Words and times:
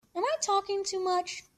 Am 0.15 0.25
I 0.25 0.35
talking 0.41 0.83
too 0.83 0.99
much? 0.99 1.43